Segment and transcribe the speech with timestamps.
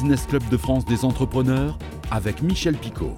[0.00, 1.76] Business Club de France des entrepreneurs
[2.10, 3.12] avec Michel Picot.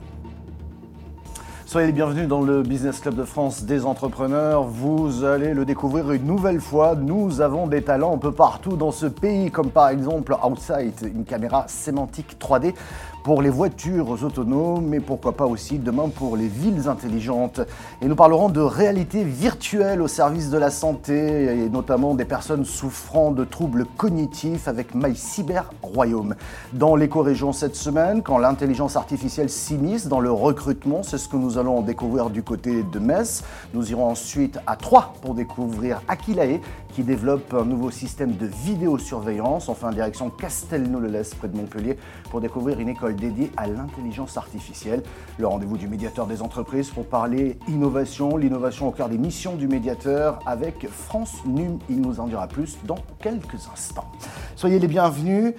[1.65, 4.65] Soyez les bienvenus dans le Business Club de France des entrepreneurs.
[4.65, 6.97] Vous allez le découvrir une nouvelle fois.
[6.97, 11.25] Nous avons des talents un peu partout dans ce pays, comme par exemple Outside, une
[11.25, 12.75] caméra sémantique 3D
[13.23, 17.61] pour les voitures autonomes, mais pourquoi pas aussi demain pour les villes intelligentes.
[18.01, 22.65] Et nous parlerons de réalité virtuelle au service de la santé et notamment des personnes
[22.65, 26.35] souffrant de troubles cognitifs avec My Cyber Royaume.
[26.73, 31.59] Dans l'éco-région cette semaine, quand l'intelligence artificielle s'immisce dans le recrutement, c'est ce que nous
[31.59, 33.45] allons découvrir du côté de Metz.
[33.75, 36.61] Nous irons ensuite à Troyes pour découvrir Aquilae
[36.93, 41.97] qui développe un nouveau système de vidéosurveillance, enfin direction Castelnau-le-Lez près de Montpellier
[42.31, 45.03] pour découvrir une école dédiée à l'intelligence artificielle.
[45.39, 49.69] Le rendez-vous du médiateur des entreprises pour parler innovation, l'innovation au cœur des missions du
[49.69, 51.79] médiateur avec France Num.
[51.89, 54.11] Il nous en dira plus dans quelques instants.
[54.57, 55.55] Soyez les bienvenus.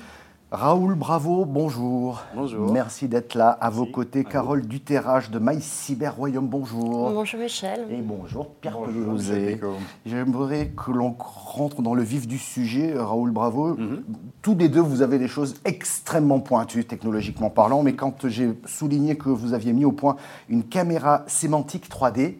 [0.53, 2.21] Raoul Bravo, bonjour.
[2.35, 2.71] Bonjour.
[2.71, 3.49] Merci d'être là.
[3.49, 7.09] À vos côtés, Carole Duterrage de My Cyber Royaume, bonjour.
[7.09, 7.87] Bonjour Michel.
[7.89, 8.77] Et bonjour Pierre.
[8.83, 9.73] Picot.
[10.05, 13.75] J'aimerais que l'on rentre dans le vif du sujet, Raoul Bravo.
[13.75, 14.03] Mhm.
[14.43, 19.17] Tous les deux, vous avez des choses extrêmement pointues, technologiquement parlant, mais quand j'ai souligné
[19.17, 20.17] que vous aviez mis au point
[20.49, 22.35] une caméra sémantique 3D,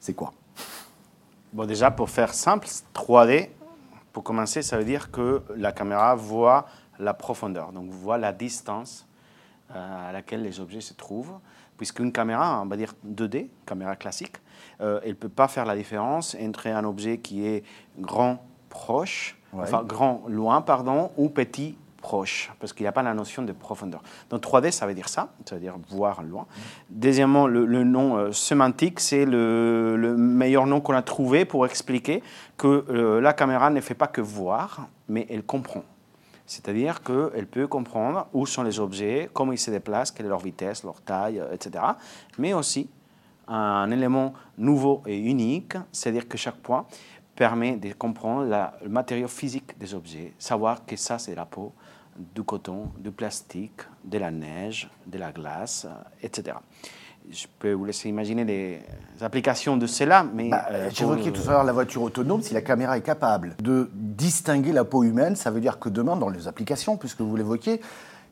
[0.00, 0.32] c'est quoi?
[1.52, 3.50] Bon, déjà, pour faire simple, 3D,
[4.14, 6.64] pour commencer, ça veut dire que la caméra voit
[6.98, 9.06] la profondeur, donc voit la distance
[9.74, 11.38] euh, à laquelle les objets se trouvent.
[11.76, 14.36] Puisqu'une caméra, on va dire 2D, caméra classique,
[14.80, 17.62] euh, elle ne peut pas faire la différence entre un objet qui est
[17.98, 19.62] grand, proche, Ouais.
[19.62, 23.52] enfin grand, loin, pardon, ou petit, proche, parce qu'il n'y a pas la notion de
[23.52, 24.02] profondeur.
[24.28, 26.46] Donc 3D, ça veut dire ça, ça veut dire voir loin.
[26.90, 31.64] Deuxièmement, le, le nom euh, sémantique, c'est le, le meilleur nom qu'on a trouvé pour
[31.64, 32.22] expliquer
[32.58, 35.82] que euh, la caméra ne fait pas que voir, mais elle comprend.
[36.48, 40.40] C'est-à-dire qu'elle peut comprendre où sont les objets, comment ils se déplacent, quelle est leur
[40.40, 41.84] vitesse, leur taille, euh, etc.
[42.38, 42.88] Mais aussi,
[43.46, 46.86] un élément nouveau et unique, c'est-à-dire que chaque point
[47.36, 51.72] permet de comprendre le matériau physique des objets, savoir que ça c'est la peau,
[52.34, 56.56] du coton, du plastique, de la neige, de la glace, euh, etc.
[57.30, 58.80] Je peux vous laisser imaginer les
[59.20, 60.48] applications de cela, mais...
[60.48, 62.40] Bah, euh, évoqué tout à l'heure la voiture autonome.
[62.42, 66.16] Si la caméra est capable de distinguer la peau humaine, ça veut dire que demain,
[66.16, 67.80] dans les applications, puisque vous l'évoquiez,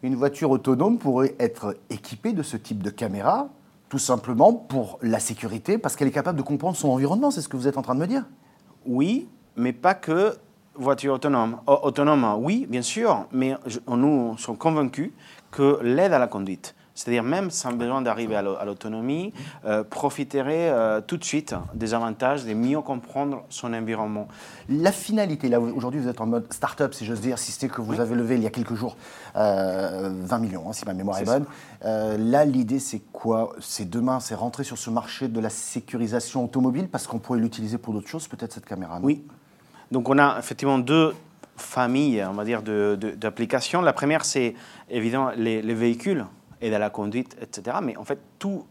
[0.02, 3.48] une voiture autonome pourrait être équipée de ce type de caméra,
[3.88, 7.30] tout simplement pour la sécurité, parce qu'elle est capable de comprendre son environnement.
[7.30, 8.24] C'est ce que vous êtes en train de me dire
[8.86, 10.36] Oui, mais pas que
[10.74, 11.58] voiture autonome.
[11.66, 13.54] Au- autonome, oui, bien sûr, mais
[13.88, 15.10] nous sommes convaincus
[15.50, 19.32] que l'aide à la conduite, c'est-à-dire même sans besoin d'arriver à l'au- à l'autonomie,
[19.64, 24.26] euh, profiterait euh, tout de suite des avantages de mieux comprendre son environnement.
[24.68, 27.80] La finalité, là aujourd'hui vous êtes en mode start-up, si j'ose dire, si c'est que
[27.80, 28.96] vous avez levé il y a quelques jours
[29.36, 31.44] euh, 20 millions, hein, si ma mémoire est, bonne.
[31.84, 33.52] Euh, là, l'idée c'est quoi?
[33.60, 37.78] C'est demain, c'est rentrer sur ce marché de la sécurisation automobile, parce qu'on pourrait l'utiliser
[37.78, 38.98] pour d'autres choses, peut-être cette caméra.
[39.02, 39.22] Oui.
[39.92, 41.14] Donc on a effectivement deux
[41.56, 43.80] familles, on va dire, de- de- d'applications.
[43.82, 44.54] La première, c'est
[44.90, 46.24] évidemment les, les véhicules,
[46.60, 47.76] aide à la conduite, etc.
[47.82, 48.64] Mais en fait, tout,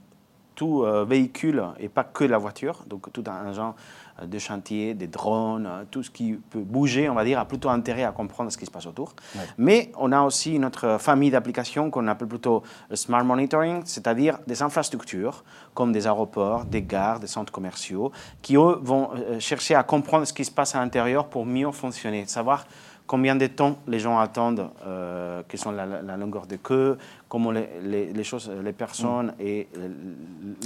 [0.55, 3.75] tout euh, véhicule, et pas que la voiture, donc tout un genre
[4.21, 7.43] euh, de chantier, des drones, euh, tout ce qui peut bouger, on va dire, a
[7.45, 9.13] plutôt intérêt à comprendre ce qui se passe autour.
[9.35, 9.41] Ouais.
[9.57, 14.39] Mais on a aussi une autre famille d'applications qu'on appelle plutôt le smart monitoring, c'est-à-dire
[14.47, 15.43] des infrastructures
[15.73, 19.09] comme des aéroports, des gares, des centres commerciaux, qui eux vont
[19.39, 22.65] chercher à comprendre ce qui se passe à l'intérieur pour mieux fonctionner, savoir
[23.07, 26.97] combien de temps les gens attendent, euh, quelles sont la- la longueur de queue,
[27.35, 29.89] comment les, les- les choses, les personnes et euh,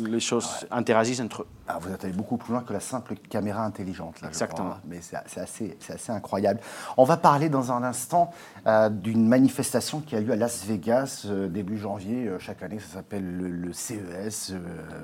[0.05, 1.47] les choses interagissent entre eux.
[1.67, 4.21] Ah, vous êtes allé beaucoup plus loin que la simple caméra intelligente.
[4.21, 4.69] Là, Exactement.
[4.69, 4.81] crois.
[4.87, 6.59] Mais c'est assez, incroyable.
[6.97, 8.29] On va parler dans un instant
[8.67, 12.27] euh, d'une manifestation qui a lieu à Las Vegas euh, début janvier.
[12.27, 14.53] Euh, chaque année, ça s'appelle le, le CES.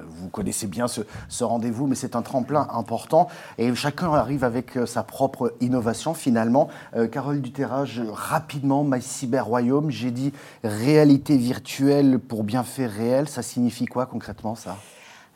[0.07, 3.27] Vous connaissez bien ce, ce rendez-vous, mais c'est un tremplin important.
[3.57, 6.69] Et chacun arrive avec sa propre innovation finalement.
[7.11, 10.31] Carole Duterrage, rapidement, My Cyber Royaume, j'ai dit
[10.63, 11.54] réalité virtuelle
[12.27, 13.27] pour bien faire réel.
[13.27, 14.77] Ça signifie quoi concrètement ça?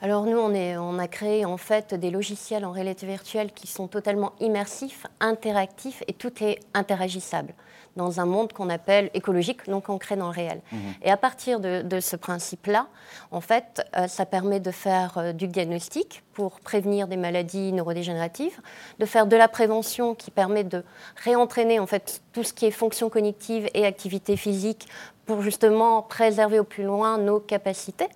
[0.02, 3.88] Alors nous, on, on a créé en fait des logiciels en réalité virtuelle qui sont
[3.88, 7.54] totalement immersifs, interactifs et tout est interagissable
[7.96, 10.62] dans un monde qu'on appelle écologique, donc ancré dans le réel.
[11.02, 12.88] Et à partir de, de ce principe-là,
[13.32, 18.60] en fait, euh, ça permet de faire euh, du diagnostic pour prévenir des maladies neurodégénératives,
[19.00, 20.84] de faire de la prévention qui permet de
[21.24, 24.88] réentraîner en fait tout ce qui est fonction cognitive et activité physique
[25.26, 28.08] pour justement préserver au plus loin nos capacités.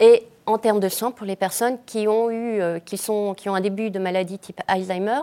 [0.00, 3.50] Et en termes de soins pour les personnes qui ont, eu, euh, qui, sont, qui
[3.50, 5.20] ont un début de maladie type Alzheimer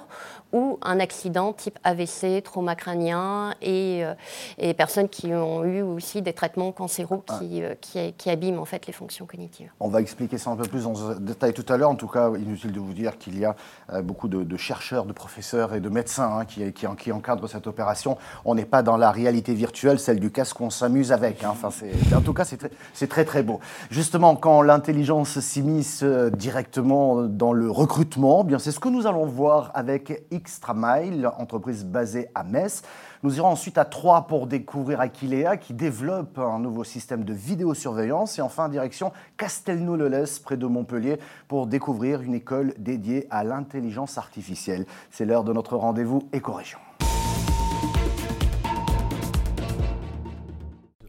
[0.53, 6.21] ou un accident type AVC, trauma crânien et et, et, personnes qui ont eu aussi
[6.21, 9.69] des traitements cancéraux qui, qui, qui, abîment en fait les fonctions cognitives.
[9.79, 11.89] On va expliquer ça un peu plus en détail tout à l'heure.
[11.89, 13.55] En tout cas, inutile de vous dire qu'il y a
[14.01, 18.17] beaucoup de, chercheurs, de professeurs et de médecins hein, qui, qui, qui, encadrent cette opération.
[18.43, 21.43] On n'est pas dans la réalité virtuelle, celle du casque qu'on s'amuse avec.
[21.43, 21.51] Hein.
[21.51, 21.69] Enfin,
[22.15, 23.59] en tout cas, c'est très, très très beau.
[23.89, 29.25] Justement, quand l'intelligence s'immisce directement dans le recrutement, eh bien c'est ce que nous allons
[29.25, 32.83] voir avec Xtramile, entreprise basée à Metz.
[33.23, 38.37] Nous irons ensuite à Troyes pour découvrir Aquilea qui développe un nouveau système de vidéosurveillance
[38.39, 41.17] et enfin direction Castelnau-le-Lez près de Montpellier
[41.47, 44.85] pour découvrir une école dédiée à l'intelligence artificielle.
[45.11, 46.79] C'est l'heure de notre rendez-vous éco-région.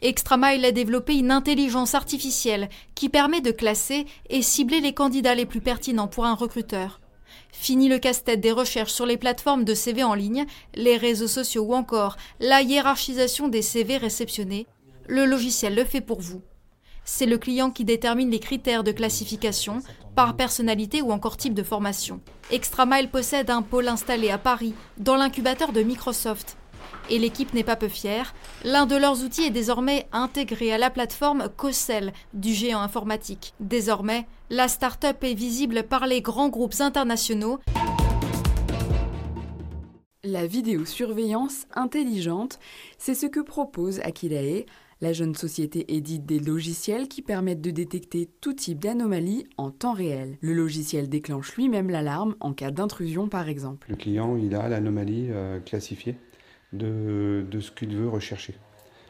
[0.02, 5.46] ExtraMile a développé une intelligence artificielle qui permet de classer et cibler les candidats les
[5.46, 7.00] plus pertinents pour un recruteur.
[7.58, 11.64] Fini le casse-tête des recherches sur les plateformes de CV en ligne, les réseaux sociaux
[11.64, 14.66] ou encore la hiérarchisation des CV réceptionnés.
[15.08, 16.42] Le logiciel le fait pour vous.
[17.04, 19.80] C'est le client qui détermine les critères de classification
[20.14, 22.20] par personnalité ou encore type de formation.
[22.52, 26.56] ExtraMile possède un pôle installé à Paris, dans l'incubateur de Microsoft.
[27.10, 28.34] Et l'équipe n'est pas peu fière.
[28.64, 33.54] L'un de leurs outils est désormais intégré à la plateforme COSEL du géant informatique.
[33.60, 37.60] Désormais, la start-up est visible par les grands groupes internationaux.
[40.24, 42.58] La vidéosurveillance intelligente,
[42.98, 44.64] c'est ce que propose Aquilae.
[45.00, 49.92] La jeune société édite des logiciels qui permettent de détecter tout type d'anomalie en temps
[49.92, 50.38] réel.
[50.40, 53.90] Le logiciel déclenche lui-même l'alarme en cas d'intrusion par exemple.
[53.90, 56.16] Le client, il a l'anomalie euh, classifiée
[56.72, 58.54] de, ce qu'il veut rechercher.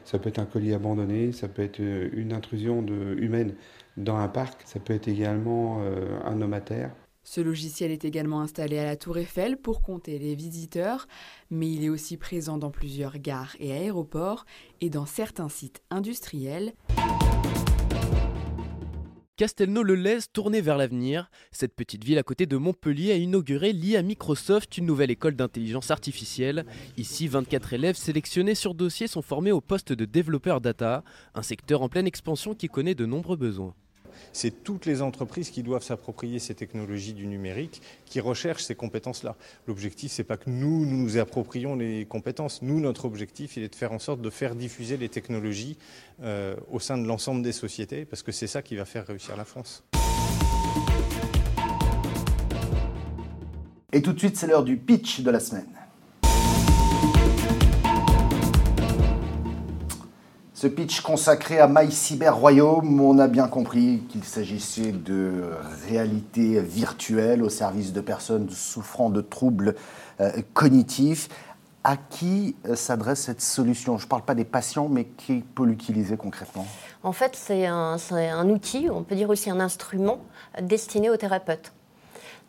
[0.05, 3.55] Ça peut être un colis abandonné, ça peut être euh, une intrusion de, humaine
[3.97, 6.93] dans un parc, ça peut être également euh, un homme à terre.
[7.25, 11.09] Ce logiciel est également installé à la Tour Eiffel pour compter les visiteurs,
[11.51, 14.47] mais il est aussi présent dans plusieurs gares et aéroports
[14.81, 16.73] et dans certains sites industriels.
[19.37, 21.31] Castelnau-le-Lez tourné vers l'avenir.
[21.53, 25.91] Cette petite ville à côté de Montpellier a inauguré à Microsoft une nouvelle école d'intelligence
[25.91, 26.65] artificielle.
[26.97, 31.05] Ici, 24 élèves sélectionnés sur dossier sont formés au poste de développeur data,
[31.35, 33.75] un secteur en pleine expansion qui connaît de nombreux besoins
[34.33, 39.37] c'est toutes les entreprises qui doivent s'approprier ces technologies du numérique, qui recherchent ces compétences-là.
[39.67, 42.63] L'objectif, c'est pas que nous, nous approprions les compétences.
[42.63, 45.77] Nous, notre objectif, il est de faire en sorte de faire diffuser les technologies
[46.23, 49.37] euh, au sein de l'ensemble des sociétés, parce que c'est ça qui va faire réussir
[49.37, 49.85] la France.
[53.93, 55.67] Et tout de suite, c'est l'heure du pitch de la semaine.
[60.67, 65.45] Ce pitch consacré à My Cyber Royaume, on a bien compris qu'il s'agissait de
[65.89, 69.77] réalité virtuelle au service de personnes souffrant de troubles
[70.21, 71.29] euh, cognitifs.
[71.85, 73.97] À qui euh, s'adresse cette solution?
[73.97, 76.67] Je ne parle pas des patients, mais qui peut l'utiliser concrètement?
[77.05, 80.19] En fait, c'est un, un, outil, on peut dire aussi un instrument
[80.61, 81.71] destiné aux thérapeutes.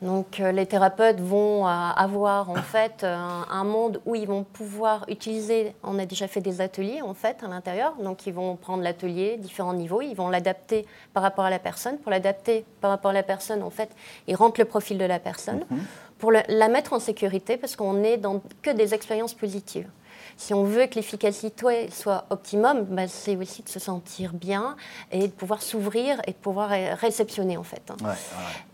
[0.01, 5.05] Donc euh, les thérapeutes vont euh, avoir en fait un, monde où ils vont pouvoir
[5.09, 8.83] utiliser, on a déjà fait des ateliers en fait à l'intérieur, donc ils vont prendre
[8.83, 11.97] l'atelier, différents niveaux, ils vont l'adapter par rapport à la personne.
[11.97, 13.89] Pour l'adapter par rapport à la personne, en fait,
[14.27, 15.79] ils rentrent le profil de la personne mhm.
[16.19, 19.89] pour la mettre en sécurité parce qu'on n'est dans que des expériences positives
[20.38, 24.76] si on veut que l'efficacité soit optimum, bah, c'est aussi de se sentir bien
[25.12, 26.69] et de pouvoir s'ouvrir et de pouvoir
[27.00, 27.81] réceptionner en fait.
[27.90, 28.14] Hein.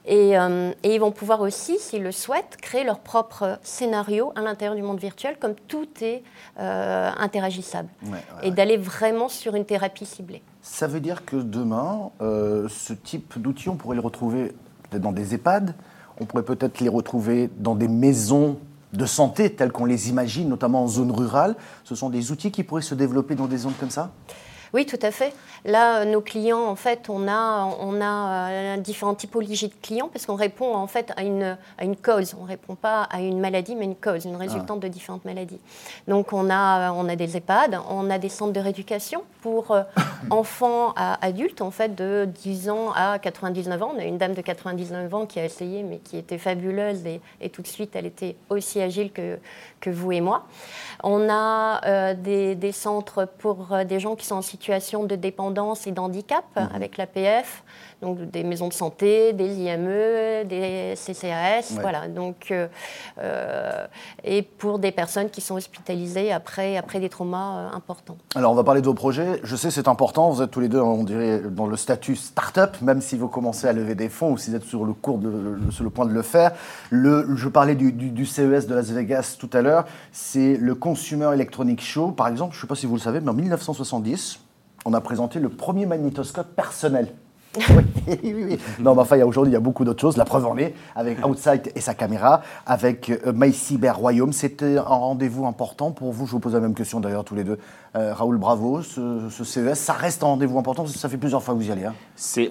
[0.09, 4.75] Euh, et, ils vont pouvoir aussi, s'ils le souhaitent, créer leur propre scénario à l'intérieur
[4.75, 6.23] du monde virtuel, comme tout est
[6.59, 7.89] euh, interagissable,
[8.41, 10.41] et d'aller vraiment sur une thérapie ciblée.
[10.61, 14.53] Ça veut dire que demain, euh, ce type d'outils, on pourrait le retrouver
[14.89, 15.75] peut-être dans des EHPAD,
[16.19, 18.59] on pourrait peut-être les retrouver dans des maisons
[18.93, 21.55] de santé tels qu'on les imagine, notamment en zone rurale.
[21.83, 24.11] Ce sont des outils qui pourraient se développer dans des zones comme ça?
[24.73, 25.33] Oui, tout à fait.
[25.65, 30.09] Là, euh, nos clients, en fait, on a, on a euh, différentes typologies de clients
[30.11, 32.35] parce qu'on répond en fait à une, à une cause.
[32.39, 34.87] On ne répond pas à une maladie, mais une cause, une résultante ah.
[34.87, 35.59] de différentes maladies.
[36.07, 39.83] Donc, on a, on a des EHPAD, on a des centres de rééducation pour euh,
[40.31, 43.91] enfants à adultes, en fait, de 10 ans à 99 ans.
[43.95, 47.21] On a une dame de 99 ans qui a essayé, mais qui était fabuleuse et,
[47.41, 49.37] et tout de suite, elle était aussi agile que,
[49.81, 50.47] que vous et moi.
[51.03, 55.87] On a des, des, centres pour des gens qui sont en situation situation de dépendance
[55.87, 56.69] et d'handicap mhm.
[56.73, 57.63] avec l'APF,
[58.01, 62.07] donc des maisons de santé, des IME, des CCAS, voilà.
[62.07, 62.67] Donc, euh,
[63.19, 63.85] euh,
[64.23, 68.17] et pour des personnes qui sont hospitalisées après, après des traumas euh, importants.
[68.35, 69.41] Alors, on va parler de vos projets.
[69.43, 70.29] Je sais, c'est important.
[70.29, 73.67] Vous êtes tous les deux, on dirait, dans le statut start-up, même si vous commencez
[73.67, 76.05] à lever des fonds ou si vous êtes sur le, cours de, sur le point
[76.05, 76.51] de le faire.
[76.89, 79.85] Le, je parlais du, du, CES de Las Vegas tout à l'heure.
[80.13, 82.53] C'est le Consumer Electronic Show, par exemple.
[82.53, 84.39] Je ne sais pas si vous le savez, mais en 1970,
[84.85, 87.13] on a présenté le premier magnétoscope personnel
[87.57, 88.59] oui, oui, oui.
[88.79, 90.17] Non, mais enfin, aujourd'hui, il y a beaucoup d'autres choses.
[90.17, 94.33] La preuve en est, avec Outside et sa caméra, avec euh, My Cyber Royaume.
[94.33, 96.25] C'était un rendez-vous important pour vous.
[96.25, 97.59] Je vous pose la même question d'ailleurs, tous les deux.
[97.95, 98.81] Euh, Raoul, bravo.
[98.81, 101.85] Ce, CES, ça reste un rendez-vous important Ça fait plusieurs fois que vous y allez.
[101.85, 101.93] Hein.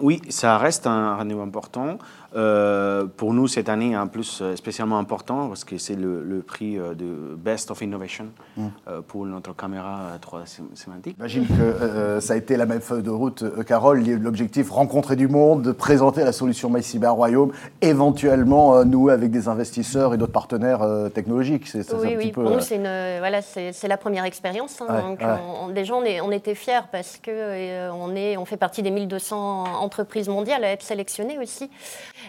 [0.00, 1.98] Oui, ça reste un rendez-vous important.
[2.34, 6.78] Euh, pour nous, cette année, en plus, euh, spécialement important parce que c'est le, prix
[6.78, 8.66] euh, de Best of Innovation mm.
[9.06, 11.16] pour notre caméra 3 sémantique.
[11.16, 14.02] J'imagine que ça a été la même feuille de route, Carole.
[14.02, 20.14] L'objectif, rencontrer du monde, présenter la solution My Cyber Royaume, éventuellement nouer avec des investisseurs
[20.14, 21.68] et d'autres partenaires technologiques.
[21.68, 22.32] C'est, oui, oui.
[22.32, 22.78] pour nous, c'est,
[23.18, 24.80] voilà, c'est, la première expérience.
[24.80, 25.20] Hein, donc,
[25.60, 30.28] On, déjà, on, est, on était fiers parce qu'on on fait partie des 1200 entreprises
[30.28, 31.70] mondiales à être sélectionnées aussi.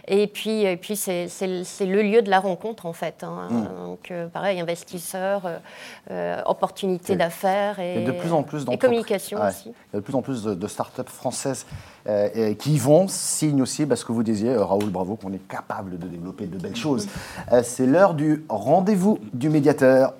[0.07, 3.23] Et puis, et puis c'est, le lieu de la rencontre, en fait.
[3.23, 3.47] Hein.
[3.49, 3.87] Mm.
[3.87, 5.57] Donc, euh, pareil, investisseurs, euh,
[6.11, 9.69] euh, opportunités d'affaires et, de plus en plus et communication aussi.
[9.69, 11.65] Il y a de plus en plus de, start-up françaises
[12.59, 16.47] qui vont, signe aussi parce que vous disiez, Raoul, bravo, qu'on est capable de développer
[16.47, 17.07] de belles choses.
[17.63, 20.13] c'est l'heure du rendez-vous du médiateur.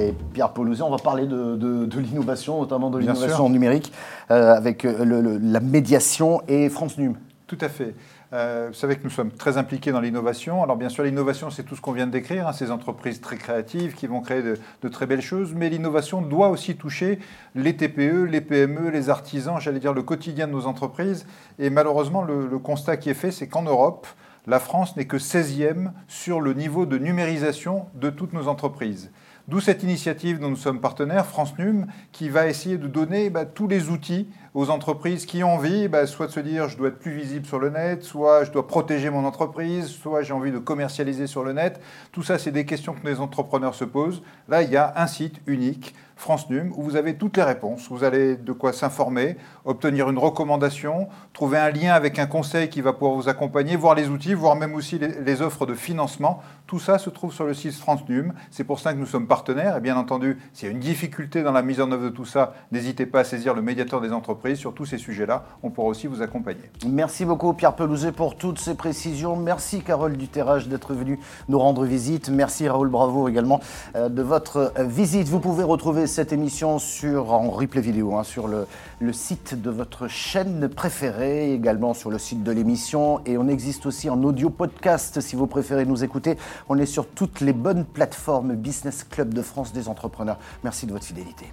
[0.00, 3.92] Et Pierre Paulouzet, on va parler de, l'innovation, notamment de l'innovation numérique,
[4.30, 7.16] euh, avec euh, la médiation et France Num.
[7.46, 7.94] Tout à fait.
[8.32, 10.62] Euh, vous savez que nous sommes très impliqués dans l'innovation.
[10.62, 13.36] Alors bien sûr, l'innovation, c'est tout ce qu'on vient de décrire, hein, ces entreprises très
[13.36, 17.18] créatives qui vont créer de, très belles choses, mais l'innovation doit aussi toucher
[17.54, 21.26] les TPE, les PME, les artisans, j'allais dire le quotidien de nos entreprises.
[21.58, 24.06] Et malheureusement, le, le constat qui est fait, c'est qu'en Europe,
[24.46, 29.10] la France n'est que 16e sur le niveau de numérisation de toutes nos entreprises.
[29.50, 33.44] D'où cette initiative dont nous sommes partenaires, France Num, qui va essayer de donner bah,
[33.44, 36.88] tous les outils aux entreprises qui ont envie, bah, soit de se dire je dois
[36.88, 40.52] être plus visible sur le net, soit je dois protéger mon entreprise, soit j'ai envie
[40.52, 41.80] de commercialiser sur le net.
[42.12, 44.22] Tout ça, c'est des questions que les entrepreneurs se posent.
[44.48, 47.88] Là, il y a un site unique France Num, où vous avez toutes les réponses.
[47.88, 52.82] Vous allez de quoi s'informer, obtenir une recommandation, trouver un lien avec un conseil qui
[52.82, 56.42] va pouvoir vous accompagner, voir les outils, voir même aussi les, offres de financement.
[56.66, 58.34] Tout ça se trouve sur le site France Num.
[58.50, 59.39] C'est pour ça que nous sommes partenaires.
[59.48, 62.24] Et bien entendu, s'il y a une difficulté dans la mise en œuvre de tout
[62.24, 64.58] ça, n'hésitez pas à saisir le médiateur des entreprises.
[64.58, 66.70] Sur tous ces sujets-là, on pourra aussi vous accompagner.
[66.86, 69.36] Merci beaucoup Pierre Pelouzet pour toutes ces précisions.
[69.36, 71.18] Merci Carole Duterrage d'être venue
[71.48, 72.28] nous rendre visite.
[72.28, 73.60] Merci Raoul Bravo également
[73.96, 75.28] euh, de votre visite.
[75.28, 78.66] Vous pouvez retrouver cette émission sur, en replay vidéo hein, sur le,
[79.00, 83.20] le, site de votre chaîne préférée, également sur le site de l'émission.
[83.26, 86.36] Et on existe aussi en audio podcast si vous préférez nous écouter.
[86.68, 90.38] On est sur toutes les bonnes plateformes Business De France des entrepreneurs.
[90.64, 91.46] Merci de votre fidélité.